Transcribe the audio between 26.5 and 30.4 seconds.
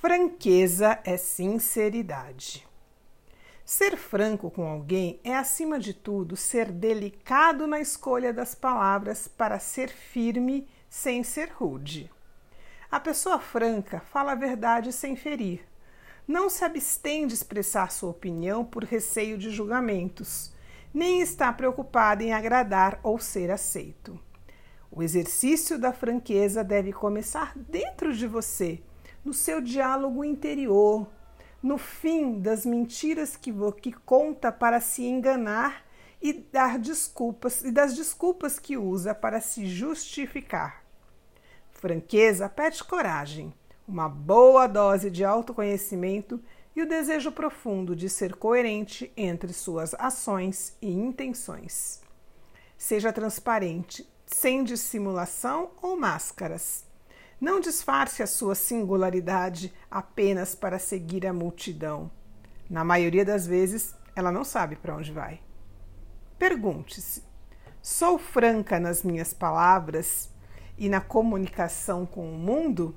deve começar dentro de você no seu diálogo